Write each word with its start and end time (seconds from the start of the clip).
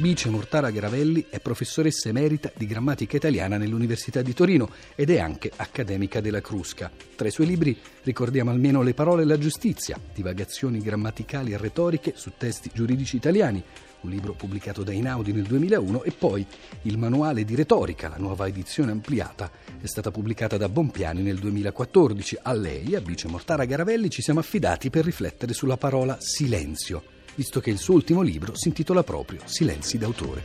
Bice 0.00 0.30
Mortara 0.30 0.70
Gravelli 0.70 1.26
è 1.28 1.40
professoressa 1.40 2.08
emerita 2.08 2.50
di 2.56 2.64
grammatica 2.64 3.18
italiana 3.18 3.58
nell'Università 3.58 4.22
di 4.22 4.32
Torino 4.32 4.70
ed 4.94 5.10
è 5.10 5.20
anche 5.20 5.52
accademica 5.54 6.22
della 6.22 6.40
Crusca. 6.40 6.90
Tra 7.14 7.28
i 7.28 7.30
suoi 7.30 7.46
libri 7.46 7.78
ricordiamo 8.04 8.50
almeno 8.50 8.80
Le 8.80 8.94
parole 8.94 9.24
e 9.24 9.24
la 9.26 9.36
giustizia, 9.36 10.00
divagazioni 10.14 10.80
grammaticali 10.80 11.52
e 11.52 11.58
retoriche 11.58 12.14
su 12.16 12.32
testi 12.38 12.70
giuridici 12.72 13.16
italiani, 13.16 13.62
un 14.00 14.08
libro 14.08 14.32
pubblicato 14.32 14.82
da 14.82 14.92
Inaudi 14.92 15.34
nel 15.34 15.44
2001, 15.44 16.04
e 16.04 16.12
poi 16.12 16.46
il 16.84 16.96
manuale 16.96 17.44
di 17.44 17.54
retorica, 17.54 18.08
la 18.08 18.16
nuova 18.16 18.46
edizione 18.46 18.92
ampliata, 18.92 19.50
è 19.82 19.86
stata 19.86 20.10
pubblicata 20.10 20.56
da 20.56 20.70
Bompiani 20.70 21.20
nel 21.20 21.36
2014. 21.36 22.38
A 22.40 22.54
lei, 22.54 22.94
a 22.94 23.02
Bice 23.02 23.28
Mortara 23.28 23.66
Garavelli, 23.66 24.08
ci 24.08 24.22
siamo 24.22 24.40
affidati 24.40 24.88
per 24.88 25.04
riflettere 25.04 25.52
sulla 25.52 25.76
parola 25.76 26.16
silenzio, 26.18 27.18
visto 27.40 27.60
che 27.60 27.70
il 27.70 27.78
suo 27.78 27.94
ultimo 27.94 28.20
libro 28.20 28.54
si 28.54 28.68
intitola 28.68 29.02
proprio 29.02 29.40
Silenzi 29.46 29.96
d'autore. 29.96 30.42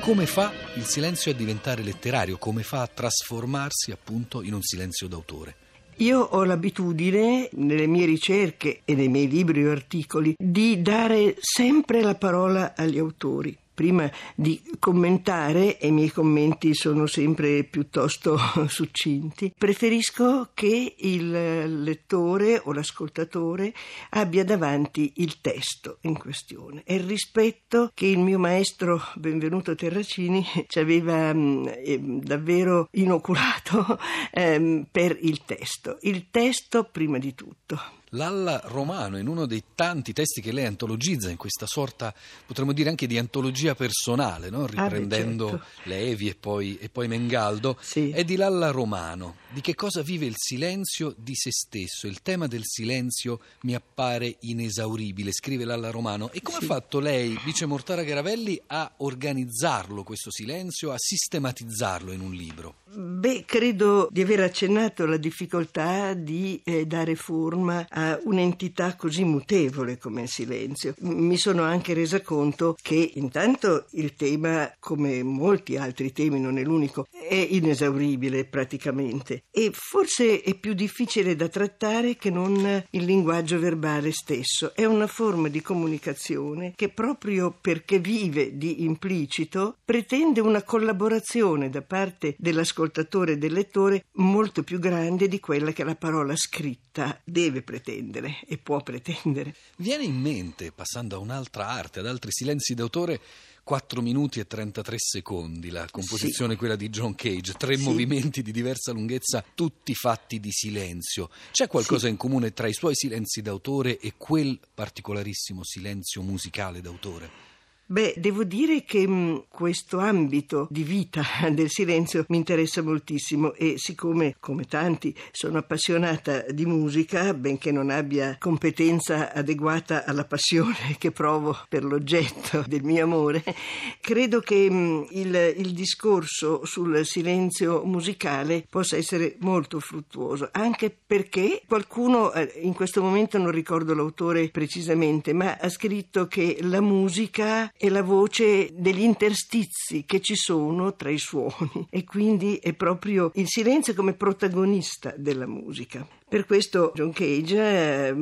Come 0.00 0.26
fa 0.26 0.52
il 0.74 0.84
silenzio 0.84 1.30
a 1.30 1.34
diventare 1.34 1.82
letterario? 1.82 2.36
Come 2.36 2.62
fa 2.62 2.82
a 2.82 2.86
trasformarsi 2.86 3.92
appunto 3.92 4.42
in 4.42 4.52
un 4.52 4.60
silenzio 4.60 5.08
d'autore? 5.08 5.56
Io 5.96 6.20
ho 6.20 6.44
l'abitudine, 6.44 7.48
nelle 7.52 7.86
mie 7.86 8.04
ricerche 8.04 8.82
e 8.84 8.94
nei 8.94 9.08
miei 9.08 9.26
libri 9.26 9.66
o 9.66 9.70
articoli, 9.70 10.34
di 10.36 10.82
dare 10.82 11.36
sempre 11.40 12.02
la 12.02 12.14
parola 12.14 12.74
agli 12.76 12.98
autori 12.98 13.56
prima 13.78 14.10
di 14.34 14.60
commentare, 14.80 15.78
e 15.78 15.86
i 15.86 15.92
miei 15.92 16.10
commenti 16.10 16.74
sono 16.74 17.06
sempre 17.06 17.62
piuttosto 17.62 18.36
succinti, 18.66 19.54
preferisco 19.56 20.50
che 20.52 20.96
il 20.98 21.82
lettore 21.84 22.60
o 22.64 22.72
l'ascoltatore 22.72 23.72
abbia 24.10 24.42
davanti 24.42 25.12
il 25.18 25.40
testo 25.40 25.98
in 26.00 26.18
questione. 26.18 26.82
È 26.84 26.94
il 26.94 27.04
rispetto 27.04 27.92
che 27.94 28.06
il 28.06 28.18
mio 28.18 28.40
maestro 28.40 29.00
Benvenuto 29.14 29.76
Terracini 29.76 30.44
ci 30.66 30.80
aveva 30.80 31.30
eh, 31.30 32.00
davvero 32.00 32.88
inoculato 32.94 33.96
eh, 34.34 34.86
per 34.90 35.16
il 35.20 35.44
testo. 35.44 35.98
Il 36.00 36.30
testo 36.30 36.82
prima 36.82 37.18
di 37.18 37.32
tutto. 37.32 37.97
Lalla 38.10 38.60
Romano, 38.64 39.18
in 39.18 39.28
uno 39.28 39.46
dei 39.46 39.62
tanti 39.74 40.12
testi 40.12 40.40
che 40.40 40.52
lei 40.52 40.66
antologizza 40.66 41.30
in 41.30 41.36
questa 41.36 41.66
sorta, 41.66 42.14
potremmo 42.46 42.72
dire 42.72 42.88
anche 42.88 43.06
di 43.06 43.18
antologia 43.18 43.74
personale, 43.74 44.50
no? 44.50 44.66
riprendendo 44.66 45.46
ah, 45.46 45.50
certo. 45.50 45.88
Levi 45.88 46.28
e 46.28 46.34
poi, 46.34 46.78
e 46.78 46.88
poi 46.88 47.08
Mengaldo, 47.08 47.76
sì. 47.80 48.10
è 48.10 48.24
di 48.24 48.36
Lalla 48.36 48.70
Romano. 48.70 49.36
Di 49.50 49.60
che 49.60 49.74
cosa 49.74 50.02
vive 50.02 50.26
il 50.26 50.34
silenzio 50.36 51.14
di 51.16 51.34
se 51.34 51.50
stesso? 51.50 52.06
Il 52.06 52.22
tema 52.22 52.46
del 52.46 52.62
silenzio 52.64 53.40
mi 53.62 53.74
appare 53.74 54.36
inesauribile, 54.40 55.32
scrive 55.32 55.64
Lalla 55.64 55.90
Romano. 55.90 56.30
E 56.32 56.40
come 56.42 56.58
sì. 56.58 56.64
ha 56.64 56.66
fatto 56.66 57.00
lei, 57.00 57.38
Vice 57.44 57.66
Mortara 57.66 58.02
Garavelli, 58.02 58.60
a 58.66 58.92
organizzarlo 58.98 60.02
questo 60.02 60.30
silenzio, 60.30 60.92
a 60.92 60.96
sistematizzarlo 60.98 62.12
in 62.12 62.20
un 62.20 62.32
libro? 62.32 62.76
Beh, 62.94 63.44
credo 63.46 64.08
di 64.10 64.22
aver 64.22 64.40
accennato 64.40 65.04
alla 65.04 65.16
difficoltà 65.16 66.14
di 66.14 66.60
eh, 66.64 66.86
dare 66.86 67.14
forma 67.14 67.86
a 67.88 67.97
un'entità 68.24 68.96
così 68.96 69.24
mutevole 69.24 69.98
come 69.98 70.22
il 70.22 70.28
silenzio. 70.28 70.94
Mi 71.00 71.36
sono 71.36 71.62
anche 71.62 71.94
resa 71.94 72.20
conto 72.20 72.76
che 72.80 73.12
intanto 73.14 73.86
il 73.92 74.14
tema, 74.14 74.72
come 74.78 75.22
molti 75.22 75.76
altri 75.76 76.12
temi, 76.12 76.40
non 76.40 76.58
è 76.58 76.62
l'unico, 76.62 77.06
è 77.10 77.34
inesauribile 77.34 78.44
praticamente 78.44 79.44
e 79.50 79.70
forse 79.72 80.42
è 80.42 80.54
più 80.54 80.74
difficile 80.74 81.36
da 81.36 81.48
trattare 81.48 82.16
che 82.16 82.30
non 82.30 82.84
il 82.90 83.04
linguaggio 83.04 83.58
verbale 83.58 84.12
stesso. 84.12 84.74
È 84.74 84.84
una 84.84 85.06
forma 85.06 85.48
di 85.48 85.60
comunicazione 85.60 86.72
che 86.74 86.88
proprio 86.88 87.56
perché 87.60 87.98
vive 87.98 88.56
di 88.56 88.84
implicito 88.84 89.76
pretende 89.84 90.40
una 90.40 90.62
collaborazione 90.62 91.70
da 91.70 91.82
parte 91.82 92.34
dell'ascoltatore 92.38 93.32
e 93.32 93.38
del 93.38 93.52
lettore 93.52 94.04
molto 94.12 94.62
più 94.62 94.78
grande 94.78 95.28
di 95.28 95.40
quella 95.40 95.72
che 95.72 95.84
la 95.84 95.94
parola 95.94 96.36
scritta 96.36 96.87
deve 97.24 97.62
pretendere 97.62 97.76
pretendere 97.98 98.38
e 98.46 98.58
può 98.58 98.82
pretendere. 98.82 99.54
Viene 99.76 100.04
in 100.04 100.16
mente, 100.16 100.72
passando 100.72 101.16
a 101.16 101.18
un'altra 101.18 101.68
arte, 101.68 102.00
ad 102.00 102.06
altri 102.06 102.30
silenzi 102.32 102.74
d'autore, 102.74 103.20
4 103.62 104.00
minuti 104.00 104.40
e 104.40 104.46
33 104.46 104.96
secondi, 104.98 105.70
la 105.70 105.86
composizione 105.90 106.52
sì. 106.52 106.58
quella 106.58 106.76
di 106.76 106.88
John 106.88 107.14
Cage, 107.14 107.52
tre 107.54 107.76
sì. 107.76 107.82
movimenti 107.82 108.42
di 108.42 108.50
diversa 108.50 108.92
lunghezza, 108.92 109.44
tutti 109.54 109.94
fatti 109.94 110.40
di 110.40 110.50
silenzio. 110.50 111.28
C'è 111.52 111.66
qualcosa 111.66 112.06
sì. 112.06 112.12
in 112.12 112.16
comune 112.16 112.52
tra 112.52 112.66
i 112.66 112.72
suoi 112.72 112.94
silenzi 112.94 113.42
d'autore 113.42 113.98
e 113.98 114.14
quel 114.16 114.58
particolarissimo 114.74 115.62
silenzio 115.64 116.22
musicale 116.22 116.80
d'autore? 116.80 117.47
Beh, 117.90 118.12
devo 118.18 118.44
dire 118.44 118.84
che 118.84 119.08
mh, 119.08 119.12
mm, 119.12 119.36
questo 119.48 119.98
ambito 119.98 120.68
di 120.70 120.82
vita 120.82 121.24
del 121.50 121.70
silenzio 121.70 122.22
mi 122.28 122.36
interessa 122.36 122.82
moltissimo 122.82 123.54
e 123.54 123.76
siccome, 123.78 124.36
come 124.40 124.64
tanti, 124.64 125.16
sono 125.32 125.56
appassionata 125.56 126.44
di 126.50 126.66
musica, 126.66 127.32
benché 127.32 127.72
non 127.72 127.88
abbia 127.88 128.36
competenza 128.38 129.32
adeguata 129.32 130.04
alla 130.04 130.26
passione 130.26 130.96
che 131.00 131.12
provo 131.12 131.56
per 131.70 131.82
l'oggetto 131.82 132.62
del 132.68 132.82
mio 132.82 133.04
amore, 133.04 133.42
credo 134.02 134.40
che 134.40 134.68
mh, 134.68 134.74
mm, 134.74 135.02
il, 135.12 135.54
il 135.56 135.72
discorso 135.72 136.66
sul 136.66 137.06
silenzio 137.06 137.84
musicale 137.84 138.66
possa 138.68 138.98
essere 138.98 139.36
molto 139.38 139.80
fruttuoso, 139.80 140.50
anche 140.52 140.94
perché 141.06 141.62
qualcuno, 141.66 142.34
eh, 142.34 142.52
in 142.60 142.74
questo 142.74 143.00
momento 143.00 143.38
non 143.38 143.50
ricordo 143.50 143.94
l'autore 143.94 144.50
precisamente, 144.50 145.32
ma 145.32 145.56
ha 145.58 145.70
scritto 145.70 146.26
che 146.26 146.58
la 146.60 146.82
musica 146.82 147.72
è 147.78 147.88
la 147.88 148.02
voce 148.02 148.70
degli 148.74 149.02
interstizi 149.02 150.04
che 150.04 150.20
ci 150.20 150.34
sono 150.34 150.96
tra 150.96 151.10
i 151.10 151.18
suoni 151.18 151.86
e 151.88 152.02
quindi 152.02 152.56
è 152.56 152.72
proprio 152.72 153.30
il 153.34 153.46
silenzio 153.46 153.94
come 153.94 154.14
protagonista 154.14 155.14
della 155.16 155.46
musica. 155.46 156.17
Per 156.28 156.44
questo 156.44 156.92
John 156.94 157.10
Cage 157.10 157.56
eh, 157.56 158.14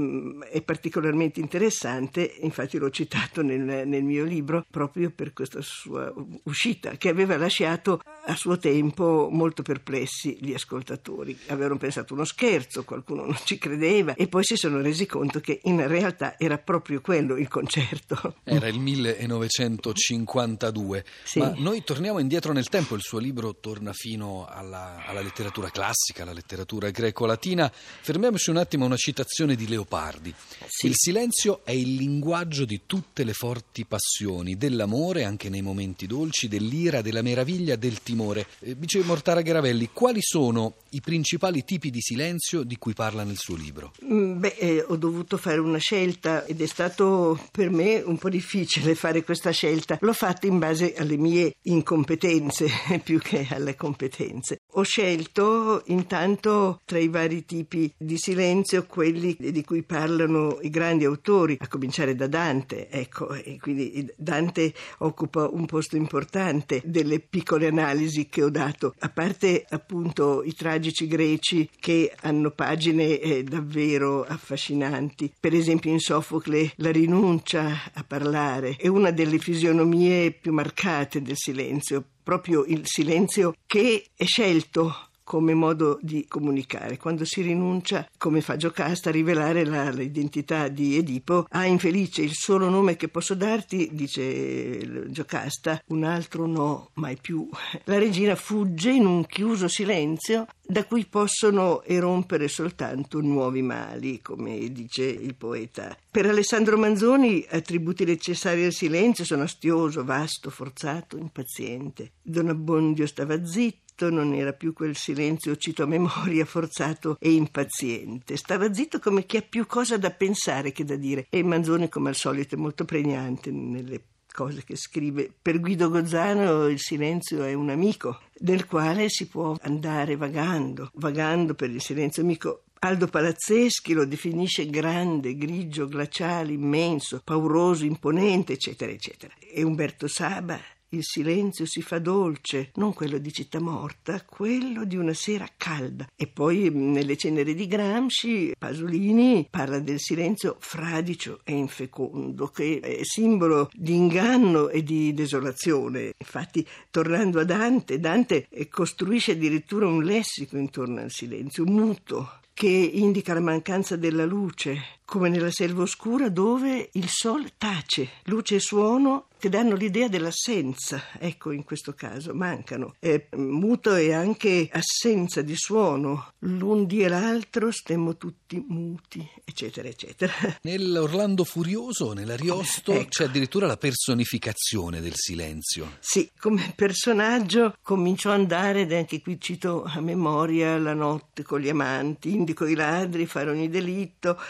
è 0.50 0.62
particolarmente 0.62 1.40
interessante, 1.40 2.36
infatti 2.42 2.78
l'ho 2.78 2.90
citato 2.90 3.42
nel, 3.42 3.60
nel, 3.60 4.04
mio 4.04 4.22
libro 4.22 4.64
proprio 4.70 5.10
per 5.10 5.32
questa 5.32 5.60
sua 5.60 6.14
uscita, 6.44 6.92
che 6.98 7.08
aveva 7.08 7.36
lasciato 7.36 8.00
a 8.26 8.36
suo 8.36 8.58
tempo 8.58 9.28
molto 9.28 9.62
perplessi 9.62 10.38
gli 10.40 10.54
ascoltatori. 10.54 11.36
Avevano 11.48 11.78
pensato 11.78 12.14
uno 12.14 12.24
scherzo, 12.24 12.84
qualcuno 12.84 13.24
non 13.24 13.36
ci 13.42 13.58
credeva 13.58 14.14
e 14.14 14.28
poi 14.28 14.44
si 14.44 14.54
sono 14.54 14.80
resi 14.80 15.06
conto 15.06 15.40
che 15.40 15.58
in 15.64 15.84
realtà 15.88 16.38
era 16.38 16.58
proprio 16.58 17.00
quello 17.00 17.36
il 17.36 17.48
concerto. 17.48 18.36
Era 18.44 18.68
il 18.68 18.78
1952, 18.78 21.04
sì. 21.24 21.40
ma 21.40 21.52
noi 21.56 21.82
torniamo 21.82 22.20
indietro 22.20 22.52
nel 22.52 22.68
tempo, 22.68 22.94
il 22.94 23.02
suo 23.02 23.18
libro 23.18 23.56
torna 23.56 23.92
fino 23.92 24.46
alla, 24.48 25.02
alla 25.04 25.22
letteratura 25.22 25.70
classica, 25.70 26.22
alla 26.22 26.32
letteratura 26.32 26.90
greco-latina 26.90 27.68
Fermiamoci 28.00 28.50
un 28.50 28.56
attimo 28.56 28.84
a 28.84 28.86
una 28.86 28.96
citazione 28.96 29.54
di 29.56 29.68
Leopardi. 29.68 30.32
Sì. 30.66 30.86
Il 30.86 30.92
silenzio 30.94 31.60
è 31.64 31.72
il 31.72 31.94
linguaggio 31.94 32.64
di 32.64 32.82
tutte 32.86 33.24
le 33.24 33.32
forti 33.32 33.84
passioni, 33.84 34.56
dell'amore 34.56 35.24
anche 35.24 35.48
nei 35.48 35.62
momenti 35.62 36.06
dolci, 36.06 36.48
dell'ira, 36.48 37.02
della 37.02 37.22
meraviglia, 37.22 37.76
del 37.76 38.02
timore. 38.02 38.46
Eh, 38.60 38.78
dice 38.78 39.02
Mortara 39.02 39.42
Garavelli, 39.42 39.90
quali 39.92 40.20
sono 40.22 40.76
i 40.90 41.00
principali 41.00 41.64
tipi 41.64 41.90
di 41.90 42.00
silenzio 42.00 42.62
di 42.62 42.76
cui 42.76 42.94
parla 42.94 43.24
nel 43.24 43.36
suo 43.36 43.56
libro? 43.56 43.92
Mm, 44.04 44.38
beh, 44.38 44.56
eh, 44.58 44.84
ho 44.86 44.96
dovuto 44.96 45.36
fare 45.36 45.58
una 45.58 45.78
scelta 45.78 46.44
ed 46.44 46.60
è 46.60 46.66
stato 46.66 47.38
per 47.50 47.70
me 47.70 48.02
un 48.04 48.18
po' 48.18 48.28
difficile 48.28 48.94
fare 48.94 49.24
questa 49.24 49.50
scelta. 49.50 49.98
L'ho 50.00 50.12
fatta 50.12 50.46
in 50.46 50.58
base 50.58 50.94
alle 50.94 51.16
mie 51.16 51.56
incompetenze 51.62 52.68
più 53.02 53.18
che 53.18 53.46
alle 53.50 53.74
competenze. 53.74 54.60
Ho 54.78 54.82
scelto 54.82 55.82
intanto 55.86 56.82
tra 56.84 56.98
i 56.98 57.08
vari 57.08 57.46
tipi 57.46 57.90
di 57.96 58.18
silenzio 58.18 58.84
quelli 58.84 59.34
di 59.38 59.64
cui 59.64 59.82
parlano 59.82 60.58
i 60.60 60.68
grandi 60.68 61.06
autori, 61.06 61.56
a 61.58 61.66
cominciare 61.66 62.14
da 62.14 62.26
Dante, 62.26 62.90
ecco, 62.90 63.32
e 63.32 63.56
quindi 63.58 64.06
Dante 64.16 64.74
occupa 64.98 65.48
un 65.48 65.64
posto 65.64 65.96
importante 65.96 66.82
delle 66.84 67.20
piccole 67.20 67.68
analisi 67.68 68.28
che 68.28 68.42
ho 68.42 68.50
dato, 68.50 68.94
a 68.98 69.08
parte 69.08 69.64
appunto 69.66 70.42
i 70.42 70.52
tragici 70.52 71.06
greci 71.06 71.70
che 71.80 72.12
hanno 72.20 72.50
pagine 72.50 73.18
eh, 73.18 73.44
davvero 73.44 74.24
affascinanti. 74.24 75.32
Per 75.40 75.54
esempio 75.54 75.90
in 75.90 76.00
Sofocle 76.00 76.72
la 76.76 76.90
rinuncia 76.92 77.92
a 77.94 78.04
parlare 78.04 78.76
è 78.78 78.88
una 78.88 79.10
delle 79.10 79.38
fisionomie 79.38 80.32
più 80.32 80.52
marcate 80.52 81.22
del 81.22 81.36
silenzio 81.38 82.04
proprio 82.26 82.64
il 82.64 82.80
silenzio 82.86 83.54
che 83.66 84.06
è 84.16 84.24
scelto 84.24 84.92
come 85.22 85.54
modo 85.54 85.98
di 86.02 86.24
comunicare. 86.28 86.98
Quando 86.98 87.24
si 87.24 87.40
rinuncia, 87.40 88.08
come 88.16 88.40
fa 88.40 88.56
Giocasta, 88.56 89.08
a 89.08 89.12
rivelare 89.12 89.64
la, 89.64 89.90
l'identità 89.90 90.66
di 90.66 90.96
Edipo, 90.96 91.46
ah 91.50 91.66
infelice, 91.66 92.22
il 92.22 92.34
solo 92.34 92.68
nome 92.68 92.96
che 92.96 93.08
posso 93.08 93.34
darti, 93.34 93.90
dice 93.92 95.08
Giocasta, 95.10 95.82
un 95.86 96.04
altro 96.04 96.46
no, 96.46 96.90
mai 96.94 97.16
più. 97.16 97.48
La 97.84 97.98
regina 97.98 98.36
fugge 98.36 98.90
in 98.90 99.04
un 99.04 99.26
chiuso 99.26 99.66
silenzio 99.66 100.46
da 100.66 100.84
cui 100.84 101.06
possono 101.06 101.82
erompere 101.82 102.48
soltanto 102.48 103.20
nuovi 103.20 103.62
mali, 103.62 104.20
come 104.20 104.70
dice 104.72 105.04
il 105.04 105.34
poeta. 105.34 105.96
Per 106.10 106.26
Alessandro 106.26 106.76
Manzoni 106.76 107.46
attributi 107.48 108.04
necessari 108.04 108.64
al 108.64 108.72
silenzio 108.72 109.24
sono 109.24 109.44
astioso, 109.44 110.04
vasto, 110.04 110.50
forzato, 110.50 111.16
impaziente. 111.16 112.12
Don 112.22 112.48
Abbondio 112.48 113.06
stava 113.06 113.44
zitto 113.44 114.10
non 114.10 114.34
era 114.34 114.52
più 114.52 114.74
quel 114.74 114.94
silenzio, 114.94 115.56
cito 115.56 115.84
a 115.84 115.86
memoria, 115.86 116.44
forzato 116.44 117.16
e 117.18 117.32
impaziente. 117.32 118.36
Stava 118.36 118.72
zitto 118.74 118.98
come 118.98 119.24
chi 119.24 119.38
ha 119.38 119.42
più 119.42 119.66
cosa 119.66 119.96
da 119.96 120.10
pensare 120.10 120.72
che 120.72 120.84
da 120.84 120.96
dire. 120.96 121.26
E 121.30 121.42
Manzoni, 121.42 121.88
come 121.88 122.10
al 122.10 122.14
solito, 122.14 122.56
è 122.56 122.58
molto 122.58 122.84
pregnante 122.84 123.50
nelle 123.50 124.02
cose 124.36 124.64
che 124.64 124.76
scrive. 124.76 125.32
Per 125.40 125.58
Guido 125.60 125.88
Gozzano 125.88 126.66
il 126.66 126.78
silenzio 126.78 127.42
è 127.42 127.54
un 127.54 127.70
amico 127.70 128.20
del 128.38 128.66
quale 128.66 129.08
si 129.08 129.28
può 129.28 129.56
andare 129.62 130.16
vagando, 130.16 130.90
vagando 130.96 131.54
per 131.54 131.70
il 131.70 131.80
silenzio 131.80 132.20
amico. 132.20 132.64
Aldo 132.80 133.06
Palazzeschi 133.06 133.94
lo 133.94 134.04
definisce 134.04 134.66
grande, 134.66 135.38
grigio, 135.38 135.88
glaciale, 135.88 136.52
immenso, 136.52 137.22
pauroso, 137.24 137.86
imponente, 137.86 138.52
eccetera, 138.52 138.92
eccetera. 138.92 139.32
E 139.40 139.62
Umberto 139.62 140.06
Saba 140.06 140.60
il 140.90 141.02
silenzio 141.02 141.66
si 141.66 141.82
fa 141.82 141.98
dolce, 141.98 142.70
non 142.74 142.92
quello 142.92 143.18
di 143.18 143.32
città 143.32 143.60
morta, 143.60 144.24
quello 144.24 144.84
di 144.84 144.96
una 144.96 145.14
sera 145.14 145.48
calda. 145.56 146.06
E 146.14 146.26
poi 146.26 146.70
nelle 146.70 147.16
ceneri 147.16 147.54
di 147.54 147.66
Gramsci, 147.66 148.54
Pasolini 148.58 149.46
parla 149.50 149.78
del 149.80 149.98
silenzio 149.98 150.56
fradicio 150.58 151.40
e 151.44 151.52
infecondo, 151.52 152.48
che 152.48 152.80
è 152.80 153.00
simbolo 153.02 153.68
di 153.72 153.94
inganno 153.94 154.68
e 154.68 154.82
di 154.82 155.12
desolazione. 155.12 156.12
Infatti, 156.18 156.66
tornando 156.90 157.40
a 157.40 157.44
Dante, 157.44 157.98
Dante 157.98 158.48
costruisce 158.70 159.32
addirittura 159.32 159.86
un 159.86 160.04
lessico 160.04 160.56
intorno 160.56 161.00
al 161.00 161.10
silenzio, 161.10 161.64
muto, 161.64 162.40
che 162.56 162.68
indica 162.68 163.34
la 163.34 163.40
mancanza 163.40 163.96
della 163.96 164.24
luce, 164.24 165.00
come 165.06 165.30
nella 165.30 165.52
selva 165.52 165.82
oscura 165.82 166.28
dove 166.28 166.90
il 166.92 167.08
sol 167.08 167.52
tace, 167.56 168.10
luce 168.24 168.56
e 168.56 168.60
suono 168.60 169.28
che 169.38 169.48
danno 169.50 169.74
l'idea 169.76 170.08
dell'assenza, 170.08 171.02
ecco 171.18 171.52
in 171.52 171.62
questo 171.62 171.92
caso 171.92 172.34
mancano. 172.34 172.94
È 172.98 173.28
muto 173.36 173.94
e 173.94 174.12
anche 174.12 174.68
assenza 174.72 175.42
di 175.42 175.54
suono, 175.54 176.32
l'un 176.40 176.86
di 176.86 177.02
e 177.02 177.08
l'altro 177.08 177.70
stemmo 177.70 178.16
tutti 178.16 178.62
muti, 178.66 179.28
eccetera, 179.44 179.88
eccetera. 179.88 180.32
Nell'Orlando 180.62 181.44
Furioso, 181.44 182.12
nell'Ariosto, 182.12 182.92
ecco. 182.92 183.08
c'è 183.08 183.24
addirittura 183.24 183.66
la 183.66 183.76
personificazione 183.76 185.00
del 185.00 185.14
silenzio. 185.14 185.98
Sì, 186.00 186.28
come 186.38 186.72
personaggio 186.74 187.76
cominciò 187.82 188.30
ad 188.30 188.40
andare, 188.40 188.80
ed 188.82 188.92
anche 188.92 189.20
qui 189.20 189.38
cito 189.40 189.84
a 189.84 190.00
memoria, 190.00 190.78
la 190.78 190.94
notte 190.94 191.42
con 191.42 191.60
gli 191.60 191.68
amanti, 191.68 192.32
indico 192.32 192.66
i 192.66 192.74
ladri, 192.74 193.26
fare 193.26 193.50
ogni 193.50 193.68
delitto, 193.68 194.40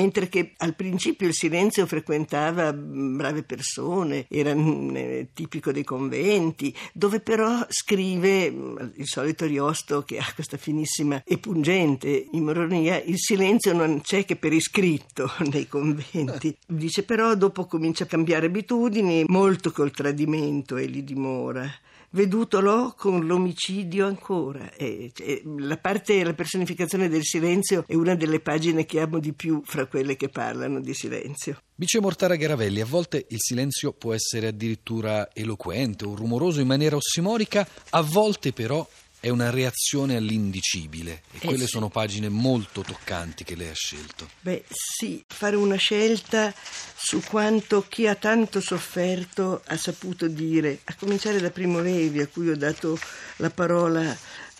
mentre 0.00 0.30
che 0.30 0.52
al 0.56 0.74
principio 0.74 1.26
il 1.26 1.34
silenzio 1.34 1.84
frequentava 1.84 2.72
brave 2.72 3.42
persone, 3.42 4.24
era 4.28 4.54
mm, 4.54 4.96
eh, 4.96 5.28
tipico 5.34 5.72
dei 5.72 5.84
conventi, 5.84 6.74
dove 6.94 7.20
però 7.20 7.66
scrive 7.68 8.50
mm, 8.50 8.76
il 8.96 9.06
solito 9.06 9.44
Riosto 9.44 10.02
che 10.02 10.16
ha 10.16 10.32
questa 10.34 10.56
finissima 10.56 11.22
e 11.24 11.36
pungente 11.36 12.28
ironia, 12.32 13.00
il 13.02 13.18
silenzio 13.18 13.74
non 13.74 14.00
c'è 14.00 14.24
che 14.24 14.36
per 14.36 14.54
iscritto 14.54 15.30
nei 15.52 15.68
conventi. 15.68 16.56
Dice 16.66 17.02
però 17.02 17.34
dopo 17.34 17.66
comincia 17.66 18.04
a 18.04 18.06
cambiare 18.06 18.46
abitudini, 18.46 19.24
molto 19.26 19.70
col 19.70 19.90
tradimento 19.90 20.78
e 20.78 20.86
li 20.86 21.04
dimora 21.04 21.70
vedutolo 22.10 22.94
con 22.96 23.26
l'omicidio 23.26 24.06
ancora. 24.06 24.72
E, 24.74 25.10
cioè, 25.14 25.42
la 25.58 25.76
parte, 25.76 26.22
la 26.24 26.34
personificazione 26.34 27.08
del 27.08 27.24
silenzio 27.24 27.84
è 27.86 27.94
una 27.94 28.14
delle 28.14 28.40
pagine 28.40 28.84
che 28.84 29.00
amo 29.00 29.18
di 29.18 29.32
più 29.32 29.62
fra 29.64 29.86
quelle 29.86 30.16
che 30.16 30.28
parlano 30.28 30.80
di 30.80 30.94
silenzio. 30.94 31.60
Dice 31.74 32.00
Mortara 32.00 32.36
Garavelli, 32.36 32.80
a 32.80 32.86
volte 32.86 33.24
il 33.28 33.38
silenzio 33.40 33.92
può 33.92 34.12
essere 34.12 34.48
addirittura 34.48 35.30
eloquente 35.32 36.04
o 36.04 36.14
rumoroso 36.14 36.60
in 36.60 36.66
maniera 36.66 36.96
ossimorica, 36.96 37.66
a 37.90 38.02
volte 38.02 38.52
però 38.52 38.86
è 39.20 39.28
una 39.28 39.50
reazione 39.50 40.16
all'indicibile 40.16 41.22
e 41.30 41.36
eh 41.36 41.46
quelle 41.46 41.64
sì. 41.64 41.68
sono 41.68 41.90
pagine 41.90 42.30
molto 42.30 42.80
toccanti 42.80 43.44
che 43.44 43.54
lei 43.54 43.68
ha 43.68 43.74
scelto. 43.74 44.28
Beh 44.40 44.64
sì, 44.68 45.22
fare 45.28 45.56
una 45.56 45.76
scelta 45.76 46.52
su 46.96 47.22
quanto 47.22 47.84
chi 47.86 48.06
ha 48.06 48.14
tanto 48.14 48.60
sofferto 48.60 49.62
ha 49.66 49.76
saputo 49.76 50.26
dire, 50.26 50.80
a 50.84 50.94
cominciare 50.98 51.38
da 51.38 51.50
Primo 51.50 51.80
Levi 51.80 52.20
a 52.20 52.26
cui 52.26 52.48
ho 52.48 52.56
dato 52.56 52.98
la 53.36 53.50
parola 53.50 54.16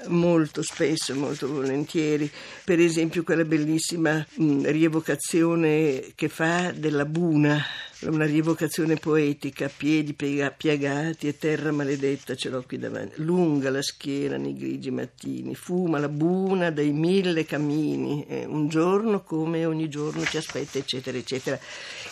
molto 0.09 0.63
spesso, 0.63 1.15
molto 1.15 1.49
volentieri, 1.49 2.31
per 2.65 2.81
esempio 2.81 3.23
quella 3.23 3.45
bellissima 3.45 4.25
mh, 4.35 4.71
rievocazione 4.71 6.13
che 6.15 6.29
fa 6.29 6.73
della 6.73 7.05
Buna 7.05 7.63
una 8.03 8.25
rievocazione 8.25 8.97
poetica, 8.97 9.71
piedi 9.75 10.15
piegati 10.15 11.29
e 11.29 11.37
terra 11.37 11.71
maledetta 11.71 12.35
ce 12.35 12.49
l'ho 12.49 12.63
qui 12.67 12.79
davanti, 12.79 13.23
lunga 13.23 13.71
la 13.71 13.83
schiena 13.83 14.37
nei 14.37 14.57
grigi 14.57 14.91
mattini, 14.91 15.55
fuma 15.55 15.99
la 15.99 16.09
buna 16.09 16.71
dai 16.71 16.93
mille 16.93 17.45
cammini, 17.45 18.25
eh, 18.27 18.45
un 18.47 18.69
giorno 18.69 19.23
come 19.23 19.67
ogni 19.67 19.89
giorno 19.89 20.25
ci 20.25 20.39
aspetta, 20.39 20.79
eccetera, 20.79 21.19
eccetera. 21.19 21.59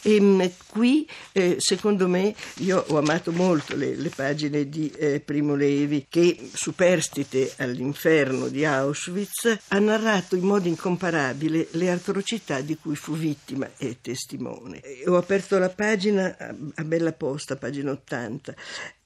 E 0.02 0.20
mh, 0.20 0.24
mm, 0.24 0.42
qui, 0.68 1.08
eh, 1.32 1.56
secondo 1.58 2.06
me, 2.06 2.34
io 2.56 2.84
ho 2.86 2.98
amato 2.98 3.32
molto 3.32 3.74
le, 3.74 3.94
le 3.94 4.10
pagine 4.10 4.68
di 4.68 4.90
eh, 4.90 5.20
Primo 5.20 5.54
Levi, 5.54 6.06
che 6.08 6.50
superstite 6.52 7.54
all'inferno 7.56 8.48
di 8.48 8.64
Auschwitz 8.64 9.58
ha 9.68 9.78
narrato 9.78 10.36
in 10.36 10.44
modo 10.44 10.68
incomparabile 10.68 11.68
le 11.72 11.90
atrocità 11.90 12.60
di 12.60 12.76
cui 12.76 12.96
fu 12.96 13.14
vittima 13.14 13.68
e 13.76 13.98
testimone. 14.00 14.82
Ho 15.06 15.16
aperto 15.16 15.58
la 15.58 15.68
pagina 15.78 16.36
a 16.74 16.82
bella 16.82 17.12
posta, 17.12 17.54
pagina 17.54 17.92
80, 17.92 18.52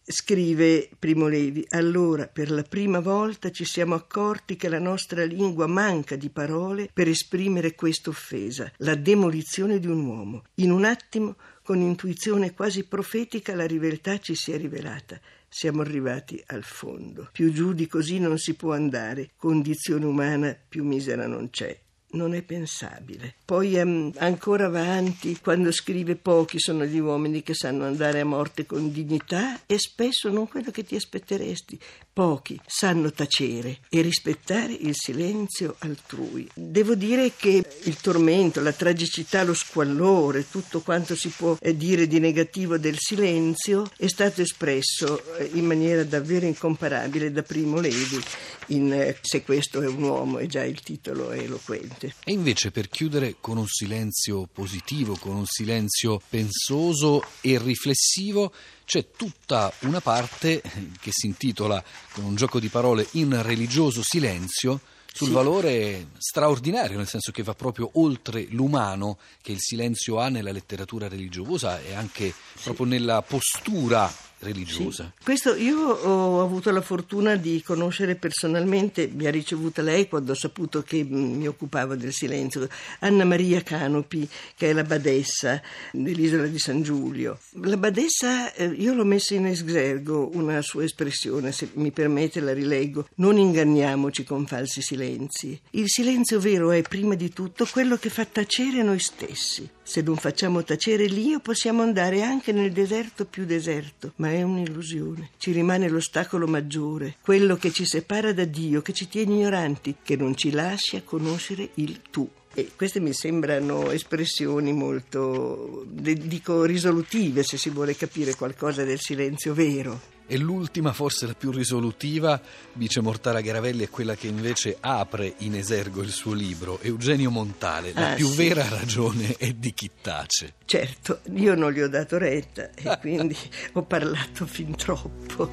Scrive 0.03 0.89
Primo 0.99 1.29
Levi, 1.29 1.67
allora 1.69 2.27
per 2.27 2.51
la 2.51 2.63
prima 2.63 3.01
volta 3.01 3.51
ci 3.51 3.67
siamo 3.67 3.95
accorti 3.95 4.57
che 4.57 4.71
la 4.71 4.79
nostra 4.79 5.23
lingua 5.25 5.67
manca 5.67 6.17
di 6.17 6.31
parole 6.31 6.89
per 6.91 7.09
esprimere 7.09 7.75
questa 7.75 8.09
offesa, 8.09 8.73
la 8.79 8.95
demolizione 8.95 9.79
di 9.79 9.87
un 9.87 10.03
uomo. 10.07 10.45
In 10.57 10.71
un 10.71 10.85
attimo, 10.85 11.37
con 11.63 11.79
intuizione 11.79 12.55
quasi 12.55 12.85
profetica, 12.85 13.55
la 13.55 13.67
riveltà 13.67 14.19
ci 14.19 14.35
si 14.35 14.51
è 14.53 14.57
rivelata. 14.57 15.21
Siamo 15.47 15.83
arrivati 15.83 16.43
al 16.47 16.63
fondo. 16.63 17.29
Più 17.31 17.53
giù 17.53 17.75
di 17.75 17.87
così 17.87 18.19
non 18.19 18.39
si 18.39 18.55
può 18.55 18.73
andare. 18.73 19.33
Condizione 19.37 20.07
umana 20.07 20.57
più 20.69 20.85
misera 20.85 21.27
non 21.27 21.51
c'è 21.51 21.79
non 22.13 22.35
è 22.35 22.43
pensabile. 22.43 23.35
Poi 23.45 23.75
um, 23.81 24.13
ancora 24.19 24.67
avanti, 24.67 25.39
quando 25.41 25.71
scrive 25.73 26.17
pochi 26.17 26.59
sono 26.59 26.85
gli 26.85 26.99
uomini 26.99 27.43
che 27.43 27.55
sanno 27.55 27.85
andare 27.85 28.21
a 28.21 28.25
morte 28.25 28.67
con 28.67 28.93
dignità 28.93 29.61
e 29.67 29.79
spesso 29.79 30.31
non 30.31 30.49
quello 30.49 30.71
che 30.71 30.85
ti 30.85 30.97
aspetteresti. 30.97 31.79
Pochi 32.13 32.61
sanno 32.67 33.11
tacere 33.11 33.79
e 33.89 34.03
rispettare 34.03 34.73
il 34.73 34.95
silenzio 34.95 35.77
altrui. 35.79 36.47
Devo 36.55 36.95
dire 36.95 37.33
che 37.37 37.65
il 37.85 37.97
tormento, 37.97 38.61
la 38.61 38.73
tragicità, 38.73 39.45
lo 39.45 39.55
squallore, 39.55 40.49
tutto 40.51 40.81
quanto 40.81 41.15
si 41.15 41.29
può 41.31 41.57
eh, 41.61 41.77
dire 41.77 42.07
di 42.07 42.21
negativo 42.21 42.77
del 42.77 42.97
silenzio 42.99 43.91
è 43.97 44.09
stato 44.09 44.43
espresso 44.43 45.37
eh, 45.37 45.51
in 45.55 45.65
maniera 45.65 46.05
davvero 46.05 46.45
incomparabile 46.47 47.33
da 47.33 47.43
Primo 47.43 47.81
Levi 47.81 48.21
in 48.69 48.93
eh, 48.93 49.17
Se 49.21 49.43
questo 49.43 49.81
è 49.83 49.87
un 49.87 50.03
uomo, 50.03 50.39
e 50.39 50.47
già 50.47 50.65
il 50.65 50.81
titolo 50.81 51.31
è 51.31 51.39
eloquente. 51.39 52.02
E 52.25 52.33
invece 52.33 52.71
per 52.71 52.89
chiudere 52.89 53.37
con 53.41 53.57
un 53.57 53.67
silenzio 53.67 54.49
positivo, 54.53 55.17
con 55.17 55.37
un 55.37 55.47
silenzio 55.47 56.21
pensoso 56.29 57.23
e 57.41 57.59
riflessivo, 57.59 58.53
c'è 58.85 59.11
tutta 59.17 59.73
una 59.81 60.01
parte 60.01 60.63
che 61.01 61.11
si 61.13 61.27
intitola 61.27 61.83
con 62.13 62.25
un 62.25 62.35
gioco 62.35 62.59
di 62.59 62.69
parole 62.69 63.07
in 63.13 63.41
religioso 63.43 64.03
silenzio 64.03 64.81
sul 65.13 65.29
sì. 65.29 65.33
valore 65.33 66.09
straordinario, 66.19 66.97
nel 66.97 67.07
senso 67.07 67.33
che 67.33 67.43
va 67.43 67.55
proprio 67.55 67.91
oltre 67.95 68.47
l'umano 68.51 69.19
che 69.43 69.53
il 69.53 69.61
silenzio 69.61 70.19
ha 70.19 70.29
nella 70.29 70.53
letteratura 70.53 71.07
religiosa 71.07 71.81
e 71.83 71.93
anche 71.93 72.33
sì. 72.55 72.63
proprio 72.63 72.87
nella 72.87 73.21
postura 73.23 74.11
religiosa. 74.43 75.13
Sì. 75.17 75.25
Questo 75.25 75.55
io 75.55 75.79
ho 75.79 76.43
avuto 76.43 76.71
la 76.71 76.81
fortuna 76.81 77.37
di 77.37 77.63
conoscere 77.65 78.15
personalmente, 78.17 79.09
mi 79.13 79.27
ha 79.27 79.31
ricevuta 79.31 79.83
lei 79.83 80.09
quando 80.09 80.33
ho 80.33 80.35
saputo 80.35 80.83
che 80.83 81.03
mm, 81.05 81.37
mi 81.37 81.47
occupavo 81.47 81.95
del 81.95 82.13
silenzio, 82.13 82.69
Anna 83.01 83.25
Maria 83.25 83.63
Canopi, 83.63 84.29
che 84.57 84.71
è 84.71 84.73
la 84.73 84.85
badessa 84.85 85.61
dell'isola 85.93 86.47
di 86.47 86.59
San 86.59 86.83
Giulio. 86.83 87.39
La 87.63 87.77
badessa, 87.77 88.53
eh, 88.55 88.67
io 88.67 88.95
l'ho 88.95 89.05
messa 89.05 89.35
in 89.35 89.47
esergo 89.47 90.31
una 90.35 90.61
sua 90.63 90.85
espressione, 90.85 91.53
se 91.53 91.71
mi 91.75 91.91
permette 91.91 92.41
la 92.41 92.53
rileggo, 92.53 93.09
non 93.17 93.39
inganniamoci 93.39 94.25
con 94.25 94.47
falsi 94.47 94.83
silenzi. 94.83 95.59
Il 95.71 95.89
silenzio 95.89 96.41
vero 96.41 96.71
è 96.71 96.83
prima 96.83 97.15
di 97.15 97.33
tutto 97.33 97.67
quello 97.71 97.97
che 97.97 98.11
fa 98.11 98.25
tacere 98.25 98.83
noi 98.83 98.99
stessi. 98.99 99.69
Se 99.93 100.01
non 100.01 100.17
facciamo 100.17 100.65
tacere 100.65 101.05
l'io, 101.05 101.41
possiamo 101.41 101.83
andare 101.83 102.23
anche 102.23 102.51
nel 102.53 102.73
deserto 102.73 103.27
più 103.27 103.45
deserto, 103.45 104.15
ma 104.17 104.31
è 104.31 104.41
un'illusione. 104.41 105.33
Ci 105.37 105.53
rimane 105.53 105.87
l'ostacolo 105.91 106.47
maggiore, 106.47 107.17
quello 107.21 107.57
che 107.57 107.71
ci 107.73 107.85
separa 107.85 108.33
da 108.33 108.47
Dio, 108.47 108.81
che 108.81 108.95
ci 108.95 109.07
tiene 109.07 109.35
ignoranti, 109.35 109.97
che 110.03 110.17
non 110.17 110.35
ci 110.35 110.51
lascia 110.51 111.03
conoscere 111.03 111.73
il 111.75 112.01
tu. 112.11 112.27
E 112.55 112.71
queste 112.75 113.01
mi 113.01 113.13
sembrano 113.13 113.91
espressioni 113.91 114.73
molto, 114.73 115.85
dico, 115.87 116.65
risolutive 116.65 117.43
se 117.43 117.59
si 117.59 117.69
vuole 117.69 117.95
capire 117.95 118.35
qualcosa 118.35 118.85
del 118.85 118.99
silenzio 118.99 119.53
vero. 119.53 120.12
E 120.27 120.39
l'ultima, 120.39 120.93
forse 120.93 121.27
la 121.27 121.35
più 121.35 121.51
risolutiva, 121.51 122.41
dice 122.73 123.01
Mortara 123.01 123.41
Garavelli, 123.41 123.85
è 123.85 123.91
quella 123.91 124.15
che 124.15 124.29
invece 124.29 124.77
apre 124.81 125.35
in 125.39 125.55
esergo 125.55 126.03
il 126.03 126.11
suo 126.11 126.33
libro, 126.33 126.79
Eugenio 126.81 127.31
Montale. 127.31 127.93
La 127.93 128.13
ah, 128.13 128.15
più 128.15 128.29
sì. 128.29 128.37
vera 128.37 128.69
ragione 128.69 129.37
è 129.37 129.53
di 129.53 129.75
chi 129.75 129.91
tace. 130.01 130.55
Certo, 130.65 131.21
io 131.35 131.55
non 131.55 131.71
gli 131.73 131.81
ho 131.81 131.89
dato 131.89 132.19
retta 132.19 132.71
e 132.75 132.97
quindi 133.01 133.37
ho 133.73 133.83
parlato 133.83 134.47
fin 134.47 134.75
troppo. 134.75 135.51